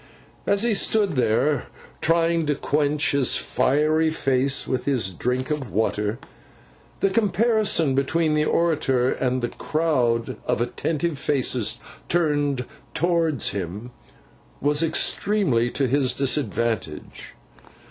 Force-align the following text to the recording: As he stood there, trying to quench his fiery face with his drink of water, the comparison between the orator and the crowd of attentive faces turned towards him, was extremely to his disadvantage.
As 0.47 0.63
he 0.63 0.73
stood 0.73 1.15
there, 1.15 1.67
trying 2.01 2.47
to 2.47 2.55
quench 2.55 3.11
his 3.11 3.37
fiery 3.37 4.09
face 4.09 4.67
with 4.67 4.85
his 4.85 5.11
drink 5.11 5.51
of 5.51 5.69
water, 5.69 6.17
the 7.01 7.11
comparison 7.11 7.93
between 7.93 8.33
the 8.33 8.45
orator 8.45 9.11
and 9.11 9.43
the 9.43 9.49
crowd 9.49 10.37
of 10.47 10.59
attentive 10.59 11.19
faces 11.19 11.77
turned 12.09 12.65
towards 12.95 13.51
him, 13.51 13.91
was 14.59 14.81
extremely 14.81 15.69
to 15.69 15.87
his 15.87 16.13
disadvantage. 16.13 17.35